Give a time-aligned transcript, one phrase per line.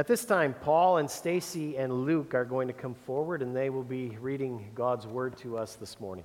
[0.00, 3.68] At this time, Paul and Stacy and Luke are going to come forward and they
[3.68, 6.24] will be reading God's word to us this morning.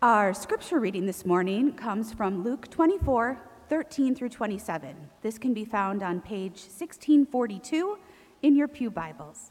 [0.00, 4.94] Our scripture reading this morning comes from Luke 24, 13 through 27.
[5.22, 7.98] This can be found on page 1642
[8.42, 9.50] in your Pew Bibles.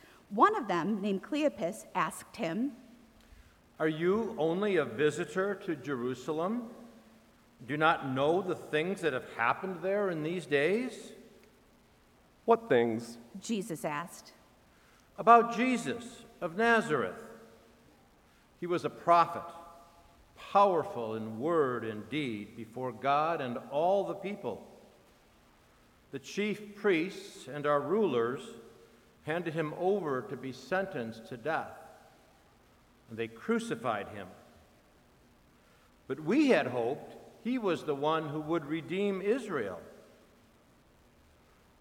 [0.31, 2.71] One of them, named Cleopas, asked him,
[3.79, 6.63] Are you only a visitor to Jerusalem?
[7.67, 10.93] Do not know the things that have happened there in these days?
[12.45, 13.17] What things?
[13.41, 14.31] Jesus asked.
[15.17, 17.21] About Jesus of Nazareth.
[18.61, 19.43] He was a prophet,
[20.37, 24.65] powerful in word and deed before God and all the people.
[26.11, 28.41] The chief priests and our rulers
[29.23, 31.77] handed him over to be sentenced to death,
[33.09, 34.27] and they crucified him.
[36.07, 39.79] But we had hoped he was the one who would redeem Israel.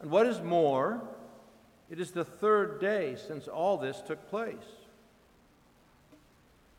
[0.01, 1.03] And what is more,
[1.91, 4.57] it is the third day since all this took place.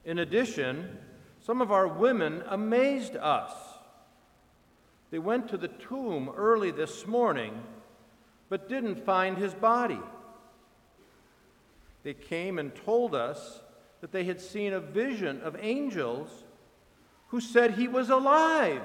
[0.05, 0.97] In addition,
[1.41, 3.51] some of our women amazed us.
[5.11, 7.61] They went to the tomb early this morning,
[8.49, 9.99] but didn't find his body.
[12.03, 13.61] They came and told us
[14.01, 16.43] that they had seen a vision of angels
[17.27, 18.81] who said he was alive.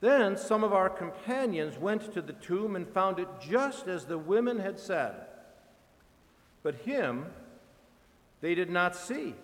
[0.00, 4.18] Then some of our companions went to the tomb and found it just as the
[4.18, 5.14] women had said.
[6.62, 7.26] But him
[8.40, 9.34] they did not see.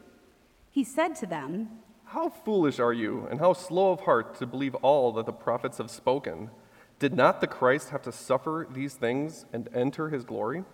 [0.71, 1.71] He said to them,
[2.05, 5.79] How foolish are you, and how slow of heart to believe all that the prophets
[5.79, 6.51] have spoken?
[6.99, 10.65] Did not the Christ have to suffer these things and enter his glory?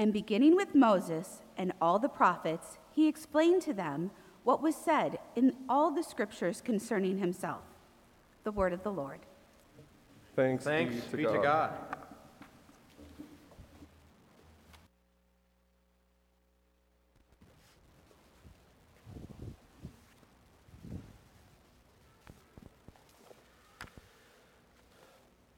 [0.00, 4.10] And beginning with Moses and all the prophets, he explained to them
[4.44, 7.60] what was said in all the scriptures concerning himself.
[8.44, 9.18] The word of the Lord.
[10.34, 11.32] Thanks, Thanks be, to, be God.
[11.32, 11.96] to God.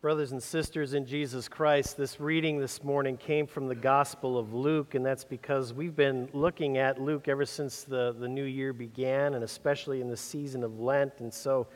[0.03, 4.53] Brothers and sisters in Jesus Christ, this reading this morning came from the Gospel of
[4.53, 8.73] Luke, and that's because we've been looking at Luke ever since the, the new year
[8.73, 11.21] began, and especially in the season of Lent.
[11.21, 11.69] And so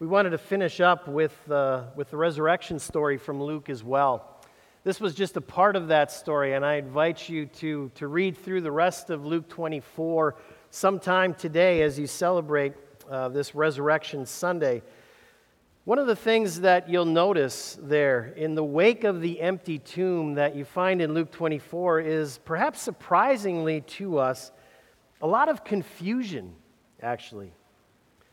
[0.00, 4.40] we wanted to finish up with, uh, with the resurrection story from Luke as well.
[4.82, 8.36] This was just a part of that story, and I invite you to, to read
[8.36, 10.34] through the rest of Luke 24
[10.72, 12.72] sometime today as you celebrate
[13.08, 14.82] uh, this Resurrection Sunday.
[15.88, 20.34] One of the things that you'll notice there in the wake of the empty tomb
[20.34, 24.52] that you find in Luke 24 is perhaps surprisingly to us
[25.22, 26.54] a lot of confusion,
[27.00, 27.54] actually.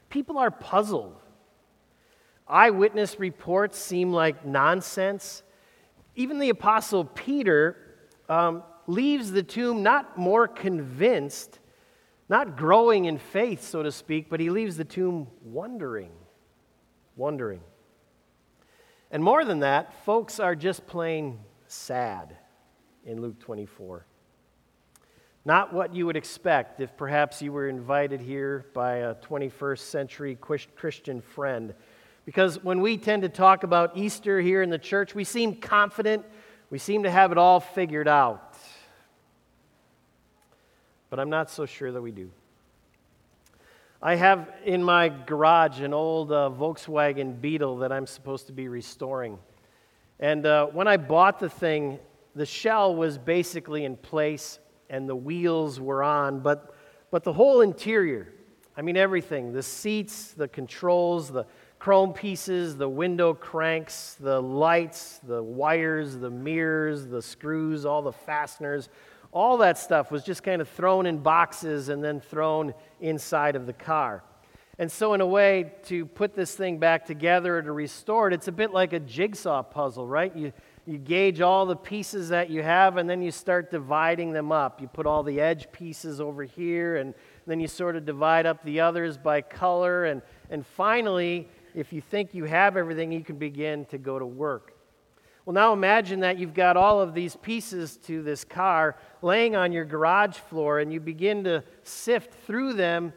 [0.10, 1.16] People are puzzled.
[2.46, 5.42] Eyewitness reports seem like nonsense.
[6.14, 7.78] Even the Apostle Peter
[8.28, 11.60] um, leaves the tomb not more convinced,
[12.28, 16.12] not growing in faith, so to speak, but he leaves the tomb wondering
[17.16, 17.62] wondering.
[19.12, 22.36] And more than that, folks are just plain sad
[23.06, 24.06] in Luke 24.
[25.46, 30.36] Not what you would expect if perhaps you were invited here by a 21st century
[30.36, 31.76] Christian friend.
[32.26, 36.26] Because when we tend to talk about Easter here in the church, we seem confident,
[36.72, 38.58] we seem to have it all figured out.
[41.12, 42.32] But I'm not so sure that we do.
[44.06, 48.68] I have in my garage an old uh, Volkswagen Beetle that I'm supposed to be
[48.68, 49.40] restoring.
[50.20, 51.98] And uh, when I bought the thing,
[52.36, 54.60] the shell was basically in place
[54.92, 56.76] and the wheels were on, but,
[57.10, 58.32] but the whole interior,
[58.78, 61.48] I mean, everything the seats, the controls, the
[61.80, 68.14] chrome pieces, the window cranks, the lights, the wires, the mirrors, the screws, all the
[68.14, 68.88] fasteners
[69.36, 73.66] all that stuff was just kind of thrown in boxes and then thrown inside of
[73.66, 74.24] the car.
[74.80, 78.34] And so, in a way, to put this thing back together or to restore it,
[78.34, 80.34] it's a bit like a jigsaw puzzle, right?
[80.36, 80.54] You,
[80.86, 84.82] you gauge all the pieces that you have, and then you start dividing them up.
[84.82, 87.14] You put all the edge pieces over here, and
[87.46, 90.06] then you sort of divide up the others by color.
[90.06, 94.26] And, and finally, if you think you have everything, you can begin to go to
[94.26, 94.75] work.
[95.46, 99.72] Well, now imagine that you've got all of these pieces to this car laying on
[99.72, 103.14] your garage floor, and you begin to sift through them,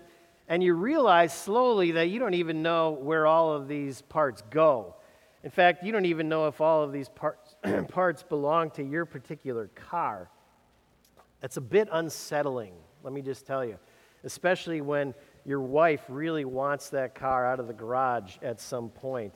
[0.46, 4.94] and you realize slowly that you don't even know where all of these parts go.
[5.42, 7.56] In fact, you don't even know if all of these parts,
[7.88, 10.28] parts belong to your particular car.
[11.40, 13.78] That's a bit unsettling, let me just tell you,
[14.24, 15.14] especially when
[15.46, 19.32] your wife really wants that car out of the garage at some point.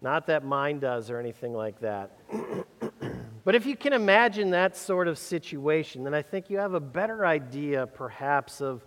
[0.00, 2.12] Not that mine does or anything like that.
[3.44, 6.80] but if you can imagine that sort of situation, then I think you have a
[6.80, 8.84] better idea, perhaps, of,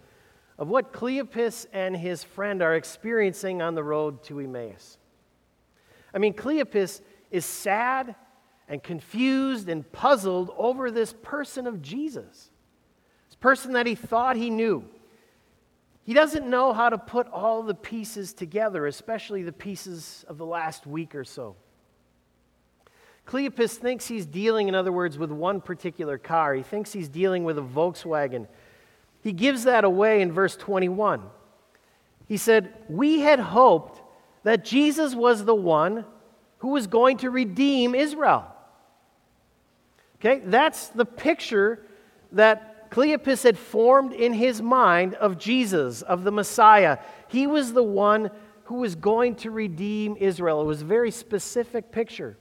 [0.57, 4.97] of what Cleopas and his friend are experiencing on the road to Emmaus.
[6.13, 8.15] I mean, Cleopas is sad
[8.69, 12.51] and confused and puzzled over this person of Jesus,
[13.27, 14.85] this person that he thought he knew
[16.03, 20.45] he doesn't know how to put all the pieces together, especially the pieces of the
[20.45, 21.55] last week or so.
[23.27, 26.53] Cleopas thinks he's dealing, in other words, with one particular car.
[26.53, 28.47] He thinks he's dealing with a Volkswagen.
[29.21, 31.21] He gives that away in verse 21.
[32.27, 34.01] He said, We had hoped
[34.43, 36.05] that Jesus was the one
[36.59, 38.47] who was going to redeem Israel.
[40.15, 41.85] Okay, that's the picture
[42.31, 46.97] that Cleopas had formed in his mind of Jesus, of the Messiah.
[47.29, 48.29] He was the one
[48.65, 50.61] who was going to redeem Israel.
[50.61, 52.37] It was a very specific picture,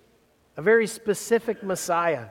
[0.57, 2.27] a very specific Messiah.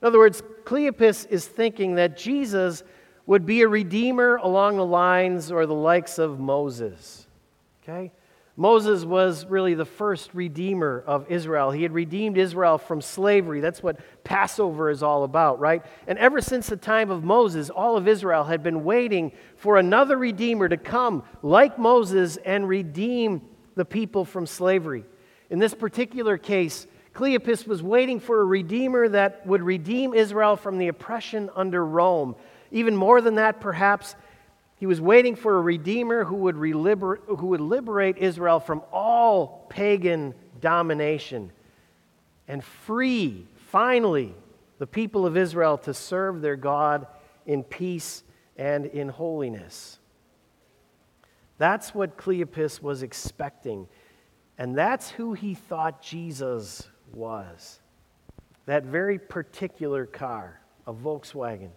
[0.00, 2.84] In other words, Cleopas is thinking that Jesus
[3.24, 7.26] would be a redeemer along the lines or the likes of Moses.
[7.82, 8.12] Okay?
[8.58, 11.70] Moses was really the first redeemer of Israel.
[11.70, 13.60] He had redeemed Israel from slavery.
[13.60, 15.86] That's what Passover is all about, right?
[16.08, 20.18] And ever since the time of Moses, all of Israel had been waiting for another
[20.18, 23.42] redeemer to come, like Moses, and redeem
[23.76, 25.04] the people from slavery.
[25.50, 30.78] In this particular case, Cleopas was waiting for a redeemer that would redeem Israel from
[30.78, 32.34] the oppression under Rome.
[32.72, 34.16] Even more than that, perhaps,
[34.78, 39.66] he was waiting for a redeemer who would, reliber- who would liberate Israel from all
[39.68, 41.52] pagan domination
[42.48, 44.34] and free, finally,
[44.78, 47.06] the people of Israel to serve their God
[47.46, 48.22] in peace
[48.56, 49.98] and in holiness.
[51.58, 53.86] That's what Cleopas was expecting.
[54.56, 57.80] And that's who he thought Jesus was.
[58.66, 61.70] That very particular car, a Volkswagen.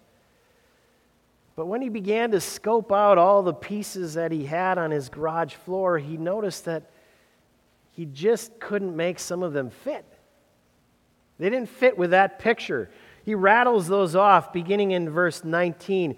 [1.61, 5.09] But when he began to scope out all the pieces that he had on his
[5.09, 6.89] garage floor, he noticed that
[7.91, 10.03] he just couldn't make some of them fit.
[11.37, 12.89] They didn't fit with that picture.
[13.23, 16.15] He rattles those off beginning in verse 19.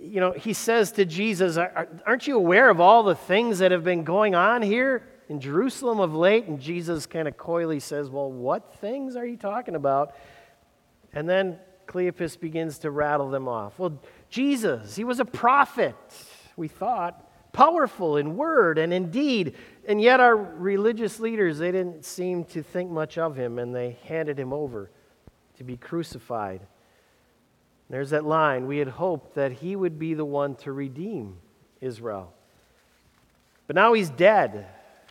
[0.00, 3.84] You know, he says to Jesus, Aren't you aware of all the things that have
[3.84, 6.48] been going on here in Jerusalem of late?
[6.48, 10.16] And Jesus kind of coyly says, Well, what things are you talking about?
[11.12, 13.78] And then Cleopas begins to rattle them off.
[13.78, 14.00] Well,
[14.32, 15.94] Jesus, he was a prophet,
[16.56, 19.54] we thought, powerful in word and in deed.
[19.86, 23.98] And yet, our religious leaders, they didn't seem to think much of him, and they
[24.04, 24.90] handed him over
[25.58, 26.62] to be crucified.
[27.90, 28.66] There's that line.
[28.66, 31.36] We had hoped that he would be the one to redeem
[31.82, 32.32] Israel.
[33.66, 34.66] But now he's dead,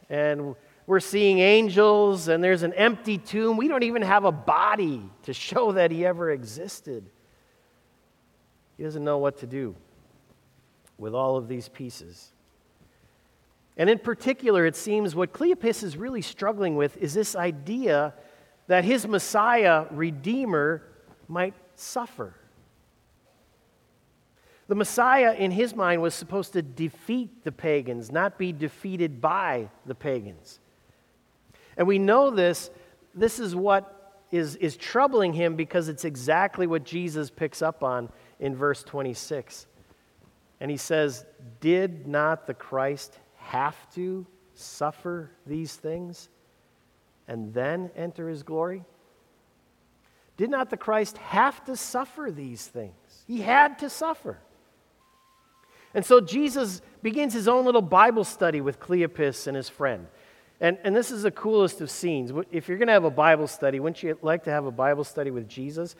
[0.09, 0.55] and
[0.87, 3.55] we're seeing angels, and there's an empty tomb.
[3.55, 7.07] We don't even have a body to show that he ever existed.
[8.81, 9.75] He doesn't know what to do
[10.97, 12.31] with all of these pieces.
[13.77, 18.15] And in particular, it seems what Cleopas is really struggling with is this idea
[18.65, 20.81] that his Messiah, Redeemer,
[21.27, 22.33] might suffer.
[24.67, 29.69] The Messiah, in his mind, was supposed to defeat the pagans, not be defeated by
[29.85, 30.59] the pagans.
[31.77, 32.71] And we know this.
[33.13, 38.09] This is what is, is troubling him because it's exactly what Jesus picks up on
[38.41, 39.67] in verse 26.
[40.59, 41.25] And he says,
[41.61, 46.27] Did not the Christ have to suffer these things
[47.27, 48.83] and then enter his glory?
[50.35, 53.23] Did not the Christ have to suffer these things?
[53.27, 54.39] He had to suffer.
[55.93, 60.07] And so Jesus begins his own little Bible study with Cleopas and his friend.
[60.59, 62.31] And, and this is the coolest of scenes.
[62.51, 65.03] If you're going to have a Bible study, wouldn't you like to have a Bible
[65.03, 65.95] study with Jesus?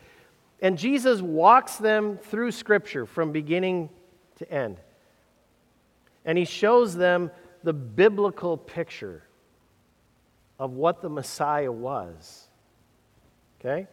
[0.62, 3.90] And Jesus walks them through Scripture from beginning
[4.38, 4.78] to end.
[6.24, 7.32] And he shows them
[7.64, 9.24] the biblical picture
[10.60, 12.48] of what the Messiah was.
[13.60, 13.88] Okay?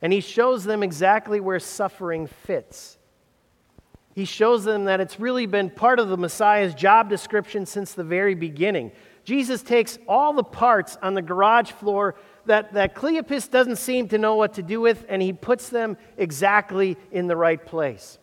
[0.00, 2.98] And he shows them exactly where suffering fits.
[4.14, 8.04] He shows them that it's really been part of the Messiah's job description since the
[8.04, 8.90] very beginning.
[9.24, 12.16] Jesus takes all the parts on the garage floor
[12.46, 15.96] that, that Cleopas doesn't seem to know what to do with, and he puts them
[16.16, 18.18] exactly in the right place.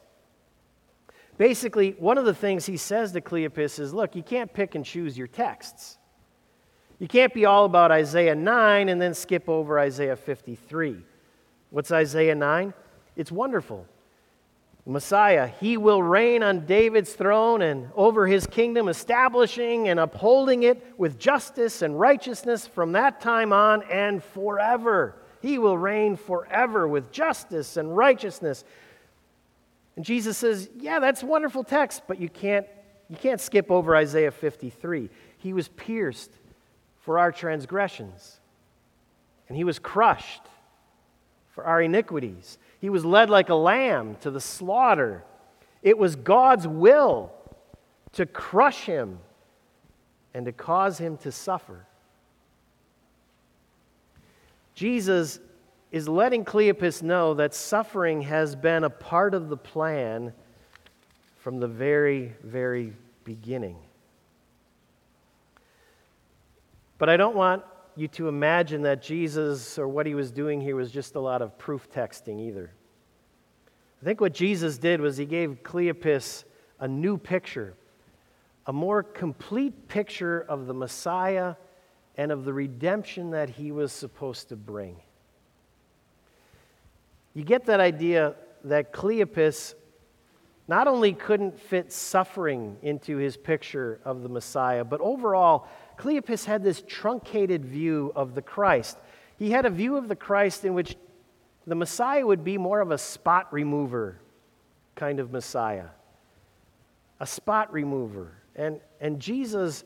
[1.37, 4.83] Basically, one of the things he says to Cleopas is look, you can't pick and
[4.83, 5.97] choose your texts.
[6.99, 10.97] You can't be all about Isaiah 9 and then skip over Isaiah 53.
[11.69, 12.73] What's Isaiah 9?
[13.15, 13.87] It's wonderful.
[14.89, 20.83] Messiah, he will reign on David's throne and over his kingdom, establishing and upholding it
[20.97, 25.15] with justice and righteousness from that time on and forever.
[25.41, 28.63] He will reign forever with justice and righteousness.
[29.95, 32.65] And Jesus says, Yeah, that's wonderful text, but you can't,
[33.09, 35.09] you can't skip over Isaiah 53.
[35.37, 36.31] He was pierced
[37.01, 38.39] for our transgressions,
[39.47, 40.41] and he was crushed
[41.51, 42.57] for our iniquities.
[42.79, 45.23] He was led like a lamb to the slaughter.
[45.81, 47.31] It was God's will
[48.13, 49.19] to crush him
[50.33, 51.85] and to cause him to suffer.
[54.75, 55.39] Jesus
[55.91, 60.33] is letting Cleopas know that suffering has been a part of the plan
[61.37, 62.93] from the very, very
[63.23, 63.77] beginning.
[66.97, 67.63] But I don't want
[67.99, 71.41] you to imagine that Jesus or what he was doing here was just a lot
[71.41, 72.71] of proof texting either.
[74.01, 76.45] I think what Jesus did was he gave Cleopas
[76.79, 77.73] a new picture,
[78.65, 81.55] a more complete picture of the Messiah
[82.15, 84.95] and of the redemption that he was supposed to bring.
[87.33, 89.75] You get that idea that Cleopas
[90.69, 95.67] not only couldn't fit suffering into his picture of the Messiah, but overall,
[95.99, 98.97] Cleopas had this truncated view of the Christ.
[99.37, 100.95] He had a view of the Christ in which
[101.67, 104.21] the Messiah would be more of a spot remover
[104.95, 105.87] kind of Messiah.
[107.19, 108.31] A spot remover.
[108.55, 109.83] And, and Jesus,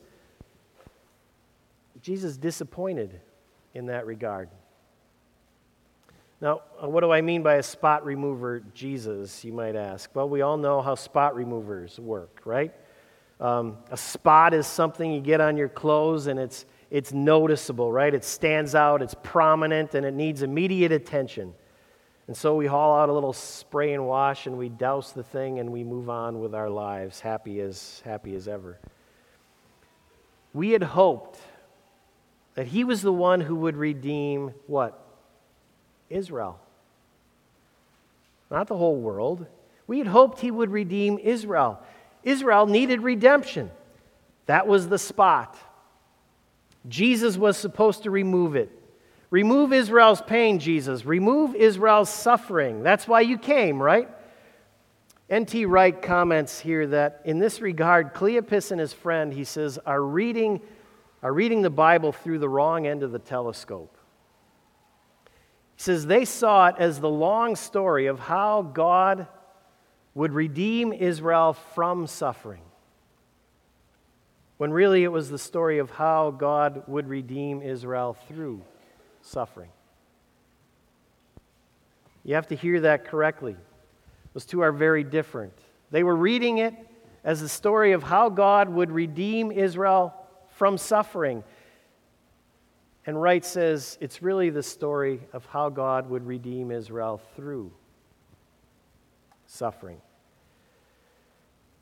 [2.00, 3.20] Jesus disappointed
[3.74, 4.48] in that regard.
[6.40, 10.10] Now, uh, what do I mean by a spot remover Jesus, you might ask?
[10.14, 12.72] Well, we all know how spot removers work, right?
[13.40, 18.14] Um, a spot is something you get on your clothes and it's, it's noticeable, right?
[18.14, 21.54] It stands out, it's prominent, and it needs immediate attention.
[22.26, 25.58] And so we haul out a little spray and wash and we douse the thing
[25.58, 28.78] and we move on with our lives, happy as, happy as ever.
[30.52, 31.38] We had hoped
[32.54, 34.98] that he was the one who would redeem what?
[36.08, 36.60] Israel.
[38.50, 39.46] Not the whole world.
[39.86, 41.82] We had hoped he would redeem Israel.
[42.24, 43.70] Israel needed redemption.
[44.46, 45.56] That was the spot.
[46.88, 48.70] Jesus was supposed to remove it.
[49.30, 51.04] Remove Israel's pain, Jesus.
[51.04, 52.82] Remove Israel's suffering.
[52.82, 54.08] That's why you came, right?
[55.30, 55.64] N.T.
[55.64, 60.60] Wright comments here that in this regard, Cleopas and his friend, he says, are reading,
[61.22, 63.96] are reading the Bible through the wrong end of the telescope.
[65.76, 69.26] He says they saw it as the long story of how God
[70.14, 72.62] would redeem Israel from suffering.
[74.56, 78.62] When really it was the story of how God would redeem Israel through
[79.20, 79.70] suffering.
[82.22, 83.56] You have to hear that correctly.
[84.32, 85.52] Those two are very different.
[85.90, 86.74] They were reading it
[87.24, 90.14] as the story of how God would redeem Israel
[90.50, 91.42] from suffering.
[93.06, 97.72] And Wright says it's really the story of how God would redeem Israel through
[99.54, 100.00] suffering.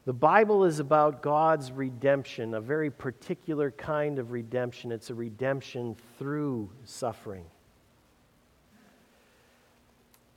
[0.04, 4.90] The Bible is about God's redemption, a very particular kind of redemption.
[4.90, 7.44] It's a redemption through suffering.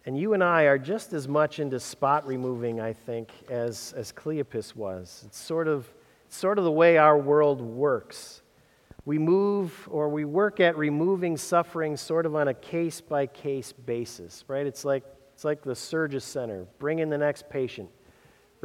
[0.06, 4.12] And you and I are just as much into spot removing, I think, as, as
[4.12, 5.24] Cleopas was.
[5.26, 5.88] It's sort of,
[6.30, 8.44] sort of the way our world works.
[9.04, 13.74] We move or we work at removing suffering sort of on a case by case
[13.74, 14.68] basis, right?
[14.68, 15.04] It's like,
[15.36, 16.66] it's like the Surgery Center.
[16.80, 17.92] Bring in the next patient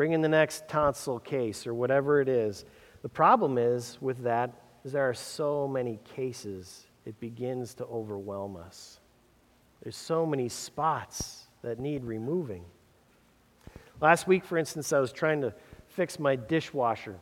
[0.01, 2.65] bring in the next tonsil case or whatever it is.
[3.03, 4.51] The problem is with that
[4.83, 8.99] is there are so many cases, it begins to overwhelm us.
[9.83, 12.65] There's so many spots that need removing.
[14.01, 15.53] Last week, for instance, I was trying to
[15.89, 17.17] fix my dishwasher.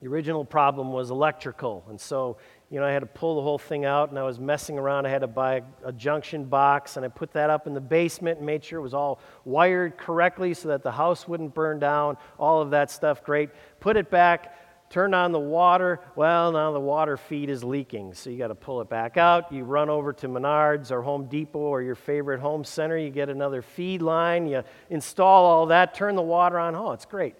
[0.00, 2.38] The original problem was electrical, and so
[2.70, 5.06] you know, I had to pull the whole thing out and I was messing around.
[5.06, 7.80] I had to buy a, a, junction box and I put that up in the
[7.80, 11.78] basement and made sure it was all wired correctly so that the house wouldn't burn
[11.78, 12.16] down.
[12.38, 13.50] All of that stuff, great.
[13.80, 14.56] Put it back,
[14.90, 16.00] turned on the water.
[16.16, 19.52] Well, now the water feed is leaking, so you got to pull it back out.
[19.52, 22.96] You run over to Menards or Home Depot or your favorite home center.
[22.96, 24.46] You get another feed line.
[24.46, 26.74] You install all that, turn the water on.
[26.74, 27.34] Oh, it's great.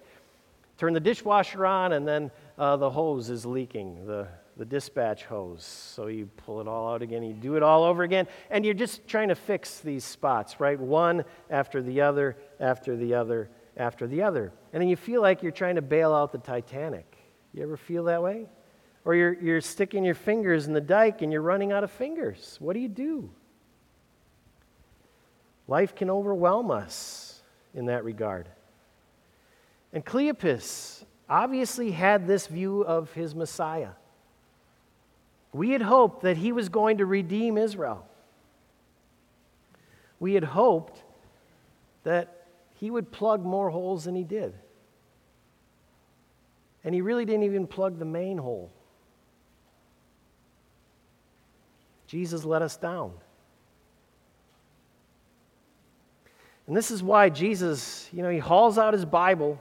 [0.77, 5.63] Turn the dishwasher on, and then uh, the hose is leaking, the, the dispatch hose.
[5.63, 7.23] So you pull it all out again.
[7.23, 10.79] You do it all over again, and you're just trying to fix these spots, right?
[10.79, 14.53] One after the other, after the other, after the other.
[14.71, 17.17] And then you feel like you're trying to bail out the Titanic.
[17.53, 18.47] You ever feel that way?
[19.03, 22.57] Or you're, you're sticking your fingers in the dike and you're running out of fingers.
[22.59, 23.29] What do you do?
[25.67, 27.41] Life can overwhelm us
[27.73, 28.49] in that regard.
[29.93, 33.91] And Cleopas obviously had this view of his Messiah.
[35.55, 38.05] We had hoped that he was going to redeem Israel.
[40.19, 41.01] We had hoped
[42.03, 44.53] that he would plug more holes than he did.
[46.83, 48.69] And he really didn't even plug the main hole.
[52.05, 53.13] Jesus let us down.
[56.67, 59.57] And this is why Jesus, you know, he hauls out his Bible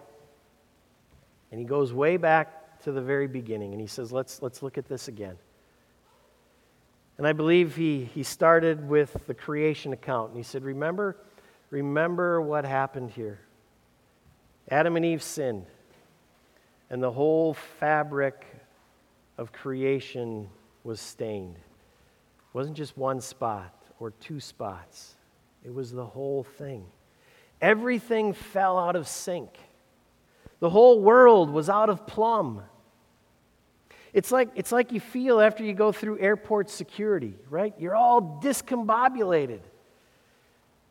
[1.52, 4.76] and he goes way back to the very beginning and he says, let's, let's look
[4.76, 5.36] at this again.
[7.16, 11.16] And I believe he, he started with the creation account and he said, Remember,
[11.70, 13.40] remember what happened here.
[14.68, 15.66] Adam and Eve sinned
[16.90, 18.46] and the whole fabric
[19.36, 20.48] of creation
[20.84, 21.56] was stained.
[21.56, 25.16] It wasn't just one spot or two spots,
[25.64, 26.86] it was the whole thing.
[27.60, 29.58] Everything fell out of sync.
[30.60, 32.62] The whole world was out of plumb.
[34.14, 37.74] It's like, it's like you feel after you go through airport security, right?
[37.78, 39.58] You're all discombobulated.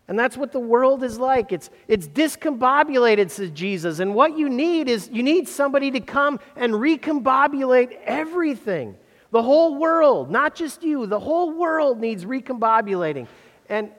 [0.09, 1.53] And that's what the world is like.
[1.53, 3.99] It's, it's discombobulated, says Jesus.
[3.99, 8.97] And what you need is you need somebody to come and recombobulate everything.
[9.31, 13.27] The whole world, not just you, the whole world needs recombobulating.
[13.69, 13.89] And,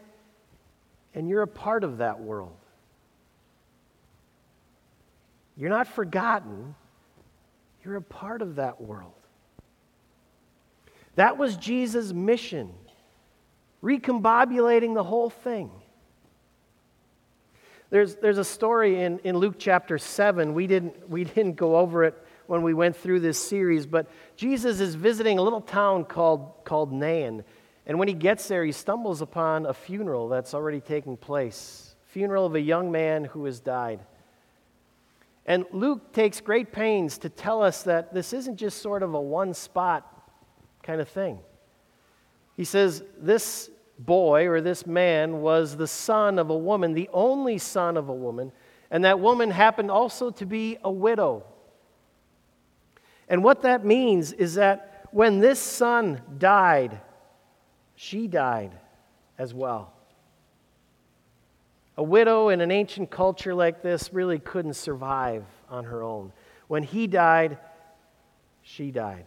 [1.15, 2.55] and you're a part of that world.
[5.57, 6.75] You're not forgotten,
[7.85, 9.13] you're a part of that world.
[11.17, 12.73] That was Jesus' mission,
[13.83, 15.71] recombobulating the whole thing.
[17.91, 20.55] There's, there's a story in, in Luke chapter 7.
[20.55, 22.15] We didn't, we didn't go over it
[22.47, 26.93] when we went through this series, but Jesus is visiting a little town called, called
[26.93, 27.45] Nain.
[27.87, 32.47] And when he gets there, he stumbles upon a funeral that's already taking place funeral
[32.47, 33.99] of a young man who has died.
[35.47, 39.21] And Luke takes great pains to tell us that this isn't just sort of a
[39.21, 40.11] one spot
[40.83, 41.39] kind of thing.
[42.57, 47.59] He says, This boy or this man was the son of a woman, the only
[47.59, 48.53] son of a woman,
[48.91, 51.45] and that woman happened also to be a widow.
[53.29, 57.01] And what that means is that when this son died,
[57.97, 58.73] she died
[59.39, 59.93] as well.
[61.97, 66.33] A widow in an ancient culture like this really couldn't survive on her own.
[66.67, 67.59] When he died,
[68.63, 69.27] she died.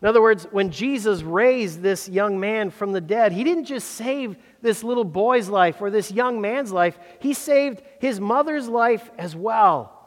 [0.00, 3.90] In other words, when Jesus raised this young man from the dead, he didn't just
[3.90, 9.10] save this little boy's life or this young man's life, he saved his mother's life
[9.16, 9.98] as well.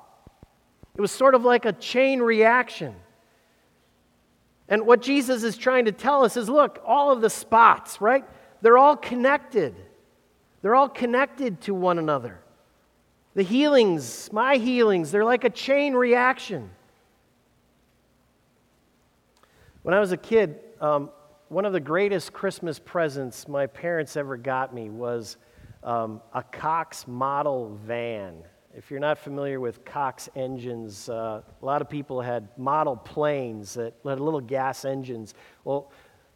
[0.95, 2.95] It was sort of like a chain reaction.
[4.67, 8.25] And what Jesus is trying to tell us is look, all of the spots, right?
[8.61, 9.75] They're all connected.
[10.65, 12.39] They're all connected to one another.
[13.35, 16.71] The healings, my healings, they're like a chain reaction.
[19.83, 21.11] When I was a kid, um,
[21.49, 25.37] one of the greatest Christmas presents my parents ever got me was
[25.83, 28.33] um, a Cox model van.
[28.75, 33.75] If you're not familiar with Cox engines, uh, a lot of people had model planes
[33.75, 35.35] that had little gas engines.
[35.63, 35.91] Well,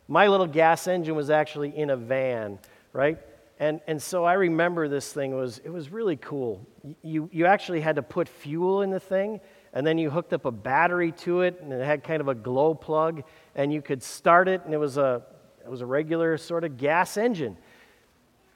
[0.07, 2.59] my little gas engine was actually in a van,
[2.93, 3.17] right?
[3.59, 6.65] And, and so I remember this thing was it was really cool.
[7.01, 9.41] You, you actually had to put fuel in the thing,
[9.73, 12.35] and then you hooked up a battery to it, and it had kind of a
[12.35, 13.23] glow plug,
[13.55, 15.23] and you could start it, and it was a,
[15.63, 17.57] it was a regular sort of gas engine.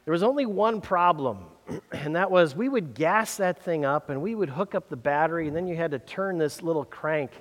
[0.06, 1.46] There was only one problem,
[1.92, 4.96] and that was we would gas that thing up, and we would hook up the
[4.96, 7.32] battery, and then you had to turn this little crank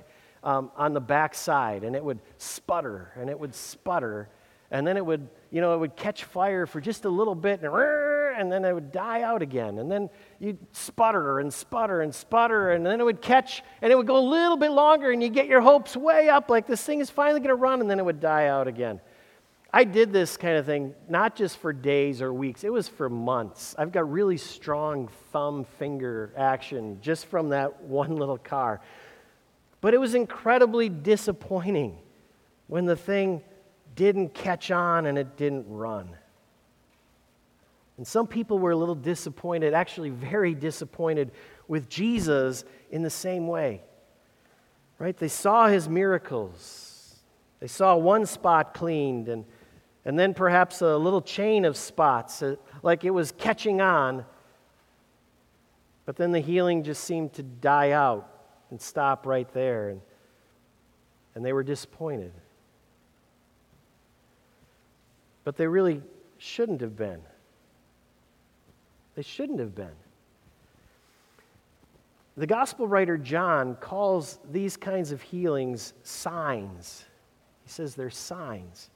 [0.43, 4.27] um, on the back side, and it would sputter, and it would sputter,
[4.69, 7.61] and then it would, you know, it would catch fire for just a little bit,
[7.61, 7.71] and
[8.39, 9.77] and then it would die out again.
[9.77, 13.95] And then you'd sputter and sputter and sputter, and then it would catch, and it
[13.95, 16.83] would go a little bit longer, and you get your hopes way up, like this
[16.83, 18.99] thing is finally going to run, and then it would die out again.
[19.71, 23.07] I did this kind of thing not just for days or weeks, it was for
[23.07, 23.75] months.
[23.77, 28.81] I've got really strong thumb finger action just from that one little car.
[29.81, 31.99] But it was incredibly disappointing
[32.65, 33.43] when the thing
[33.95, 36.15] didn't catch on and it didn't run.
[37.97, 41.31] And some people were a little disappointed, actually, very disappointed
[41.67, 43.81] with Jesus in the same way.
[44.97, 45.15] Right?
[45.15, 47.19] They saw his miracles.
[47.59, 49.45] They saw one spot cleaned and,
[50.05, 54.25] and then perhaps a little chain of spots, uh, like it was catching on.
[56.05, 58.29] But then the healing just seemed to die out
[58.69, 59.89] and stop right there.
[59.89, 60.01] And,
[61.35, 62.33] and they were disappointed.
[65.43, 66.01] But they really
[66.37, 67.21] shouldn't have been.
[69.15, 69.95] They shouldn't have been.
[72.35, 77.05] The gospel writer John calls these kinds of healings signs.
[77.63, 78.89] He says they're signs.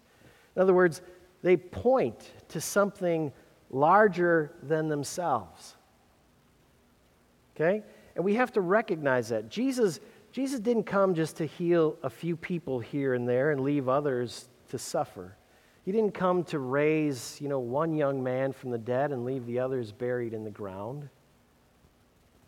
[0.56, 1.02] In other words,
[1.44, 3.32] they point to something
[3.70, 5.76] larger than themselves.
[7.56, 7.84] Okay?
[8.16, 9.50] And we have to recognize that.
[9.50, 10.00] Jesus,
[10.32, 14.50] Jesus didn't come just to heal a few people here and there and leave others
[14.70, 15.36] to suffer.
[15.88, 19.45] He didn't come to raise, you know, one young man from the dead and leave
[19.45, 21.08] the others buried in the ground.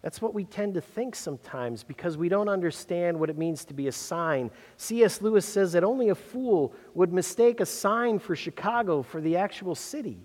[0.01, 3.73] That's what we tend to think sometimes because we don't understand what it means to
[3.73, 4.51] be a sign.
[4.75, 5.21] C.S.
[5.21, 9.73] Lewis says that only a fool would mistake a sign for Chicago for the actual
[9.73, 10.17] city.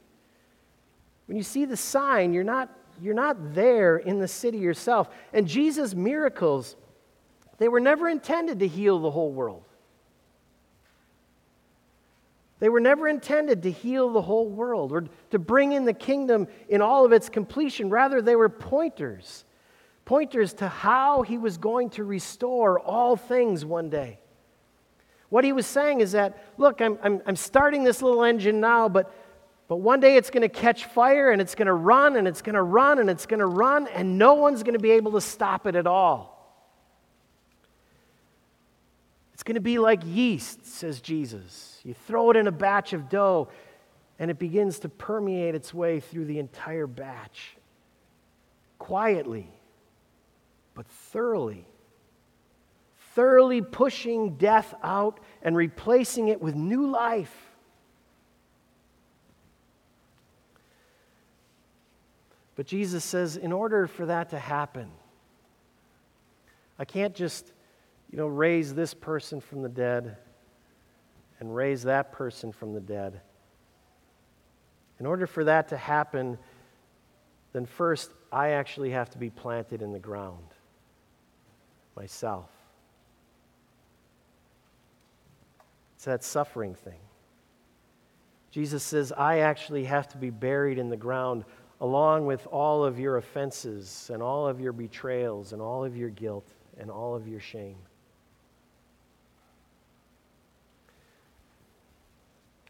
[1.26, 2.68] When you see the sign, you're not,
[3.00, 5.08] you're not there in the city yourself.
[5.32, 6.74] And Jesus' miracles,
[7.58, 9.62] they were never intended to heal the whole world.
[12.64, 16.48] They were never intended to heal the whole world or to bring in the kingdom
[16.66, 17.90] in all of its completion.
[17.90, 19.44] Rather, they were pointers,
[20.06, 24.18] pointers to how he was going to restore all things one day.
[25.28, 28.88] What he was saying is that, look, I'm, I'm, I'm starting this little engine now,
[28.88, 29.14] but,
[29.68, 32.40] but one day it's going to catch fire and it's going to run and it's
[32.40, 35.12] going to run and it's going to run, and no one's going to be able
[35.12, 36.34] to stop it at all.
[39.33, 41.80] It's going to be like yeast, says Jesus.
[41.84, 43.48] You throw it in a batch of dough,
[44.18, 47.56] and it begins to permeate its way through the entire batch.
[48.78, 49.48] Quietly,
[50.74, 51.66] but thoroughly.
[53.14, 57.34] Thoroughly pushing death out and replacing it with new life.
[62.56, 64.90] But Jesus says, in order for that to happen,
[66.78, 67.52] I can't just
[68.14, 70.16] you know, raise this person from the dead
[71.40, 73.20] and raise that person from the dead.
[75.00, 76.38] In order for that to happen,
[77.52, 80.46] then first, I actually have to be planted in the ground
[81.96, 82.48] myself.
[85.96, 87.00] It's that suffering thing.
[88.52, 91.44] Jesus says, I actually have to be buried in the ground
[91.80, 96.10] along with all of your offenses and all of your betrayals and all of your
[96.10, 96.46] guilt
[96.78, 97.78] and all of your shame.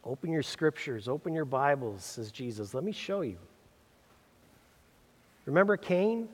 [0.07, 2.75] Open your scriptures, open your Bibles, says Jesus.
[2.75, 3.39] Let me show you.
[5.47, 6.29] Remember Cain?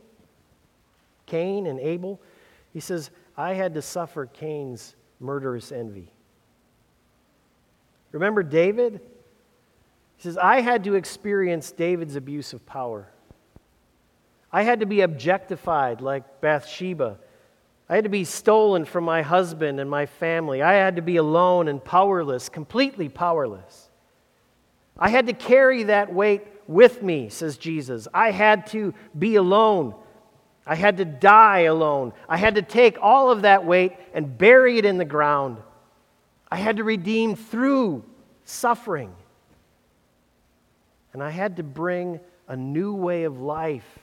[1.27, 2.21] Cain and Abel?
[2.73, 6.11] He says, I had to suffer Cain's murderous envy.
[8.13, 9.01] Remember David?
[10.17, 13.09] He says, I had to experience David's abuse of power.
[14.53, 17.19] I had to be objectified like Bathsheba
[17.91, 20.63] I had to be stolen from my husband and my family.
[20.63, 23.91] I had to be alone and powerless, completely powerless.
[24.97, 28.07] I had to carry that weight with me, says Jesus.
[28.15, 29.97] I had to be alone.
[30.65, 32.13] I had to die alone.
[32.29, 35.57] I had to take all of that weight and bury it in the ground.
[36.49, 38.05] I had to redeem through
[38.45, 39.13] suffering.
[41.13, 43.99] And I had to bring a new way of life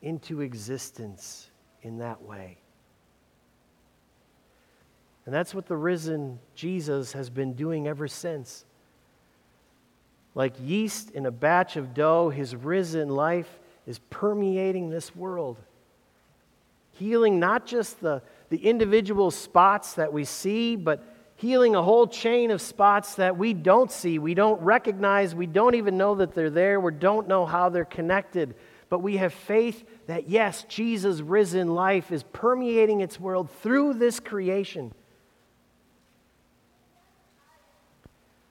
[0.00, 1.50] into existence
[1.82, 2.56] in that way.
[5.26, 8.64] And that's what the risen Jesus has been doing ever since.
[10.34, 15.58] Like yeast in a batch of dough, his risen life is permeating this world.
[16.92, 21.02] Healing not just the, the individual spots that we see, but
[21.36, 25.74] healing a whole chain of spots that we don't see, we don't recognize, we don't
[25.74, 28.54] even know that they're there, we don't know how they're connected.
[28.90, 34.20] But we have faith that yes, Jesus' risen life is permeating its world through this
[34.20, 34.92] creation.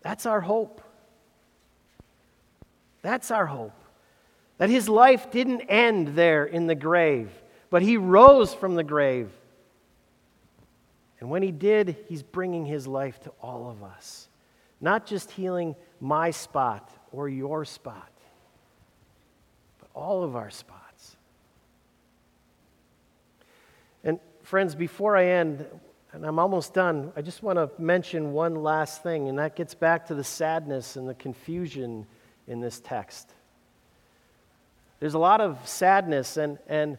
[0.02, 0.82] That's our hope.
[3.02, 3.84] That's our hope.
[4.58, 7.30] That his life didn't end there in the grave,
[7.70, 9.30] but he rose from the grave.
[11.20, 14.28] And when he did, he's bringing his life to all of us.
[14.82, 18.12] Not just healing my spot or your spot,
[19.80, 21.18] but all of our spots.
[24.04, 25.66] And friends, before I end,
[26.12, 29.76] and I'm almost done, I just want to mention one last thing, and that gets
[29.76, 32.08] back to the sadness and the confusion
[32.48, 33.32] in this text.
[35.00, 36.98] There's a lot of sadness, and, and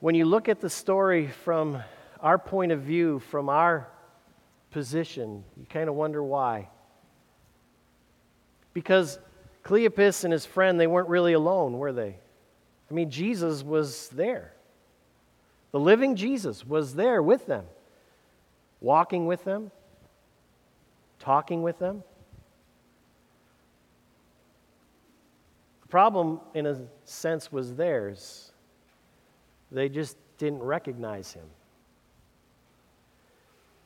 [0.00, 1.82] when you look at the story from
[2.20, 3.88] our point of view, from our
[4.70, 6.68] position, you kind of wonder why.
[8.74, 9.18] Because
[9.64, 12.16] Cleopas and his friend, they weren't really alone, were they?
[12.90, 14.52] I mean, Jesus was there.
[15.72, 17.64] The living Jesus was there with them,
[18.80, 19.70] walking with them,
[21.18, 22.02] talking with them.
[25.82, 28.52] The problem, in a sense, was theirs.
[29.70, 31.46] They just didn't recognize him.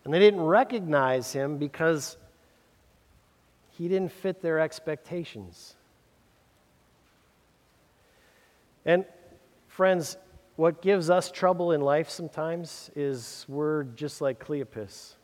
[0.05, 2.17] And they didn't recognize him because
[3.73, 5.75] he didn't fit their expectations.
[8.85, 9.05] And,
[9.67, 10.17] friends,
[10.57, 15.15] what gives us trouble in life sometimes is we're just like Cleopas.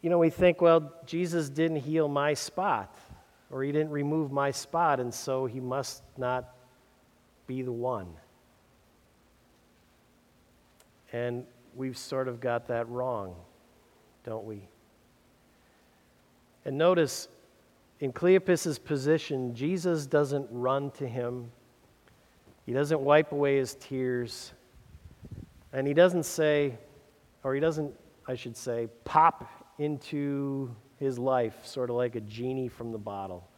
[0.00, 2.96] You know, we think, well, Jesus didn't heal my spot,
[3.50, 6.54] or he didn't remove my spot, and so he must not
[7.46, 8.08] be the one.
[11.12, 13.34] And we've sort of got that wrong,
[14.24, 14.68] don't we?
[16.64, 17.28] And notice
[18.00, 21.50] in Cleopas's position, Jesus doesn't run to him,
[22.66, 24.52] he doesn't wipe away his tears,
[25.72, 26.78] and he doesn't say,
[27.42, 27.92] or he doesn't,
[28.26, 33.48] I should say, pop into his life, sort of like a genie from the bottle.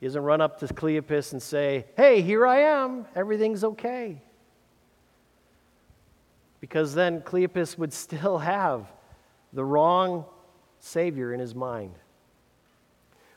[0.00, 4.22] He doesn't run up to Cleopas and say, Hey, here I am, everything's okay
[6.60, 8.86] because then Cleopas would still have
[9.52, 10.24] the wrong
[10.80, 11.94] Savior in his mind.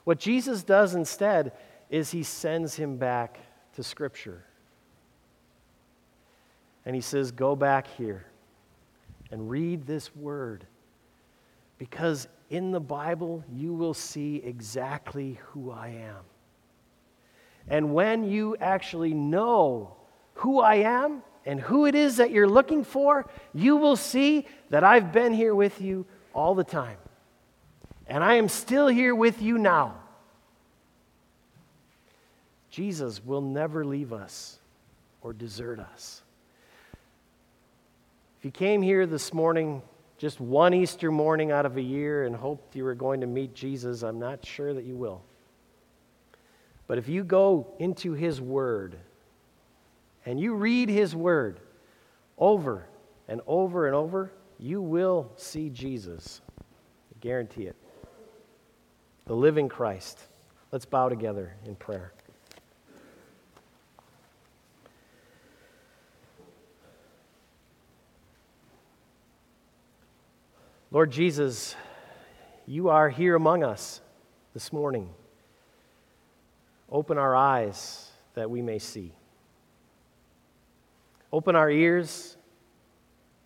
[0.03, 1.53] What Jesus does instead
[1.89, 3.39] is he sends him back
[3.75, 4.43] to Scripture.
[6.85, 8.25] And he says, Go back here
[9.31, 10.65] and read this word.
[11.77, 16.23] Because in the Bible, you will see exactly who I am.
[17.67, 19.95] And when you actually know
[20.35, 24.83] who I am, and who it is that you're looking for, you will see that
[24.83, 26.97] I've been here with you all the time.
[28.07, 29.95] And I am still here with you now.
[32.69, 34.59] Jesus will never leave us
[35.21, 36.20] or desert us.
[38.41, 39.83] If you came here this morning,
[40.17, 43.53] just one Easter morning out of a year, and hoped you were going to meet
[43.53, 45.21] Jesus, I'm not sure that you will.
[46.87, 48.97] But if you go into His Word,
[50.25, 51.59] and you read His Word
[52.39, 52.87] over
[53.27, 56.41] and over and over, you will see Jesus.
[56.59, 57.75] I guarantee it.
[59.25, 60.17] The living Christ.
[60.71, 62.11] Let's bow together in prayer.
[70.93, 71.73] Lord Jesus,
[72.67, 74.01] you are here among us
[74.53, 75.09] this morning.
[76.91, 79.13] Open our eyes that we may see.
[81.31, 82.35] Open our ears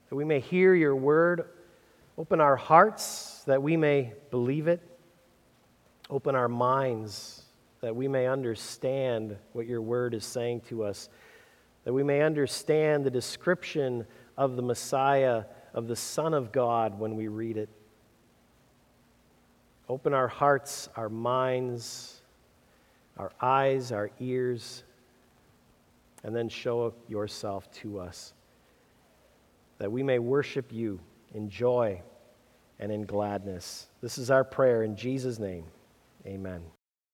[0.09, 1.47] that we may hear your word.
[2.17, 4.81] Open our hearts that we may believe it.
[6.09, 7.43] Open our minds
[7.81, 11.09] that we may understand what your word is saying to us,
[11.83, 15.43] that we may understand the description of the Messiah,
[15.75, 17.69] of the Son of God when we read it.
[19.87, 22.19] Open our hearts, our minds,
[23.17, 24.83] our eyes, our ears
[26.25, 28.33] and then show yourself to us,
[29.77, 30.99] that we may worship you
[31.35, 32.01] in joy
[32.79, 33.85] and in gladness.
[34.01, 35.65] This is our prayer in Jesus' name.
[36.25, 36.63] Amen.